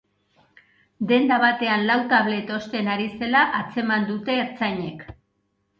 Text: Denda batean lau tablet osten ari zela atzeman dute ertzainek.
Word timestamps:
Denda 1.11 1.37
batean 1.43 1.85
lau 1.91 1.99
tablet 2.15 2.49
osten 2.57 2.91
ari 2.95 3.07
zela 3.21 3.47
atzeman 3.61 4.13
dute 4.13 4.41
ertzainek. 4.47 5.11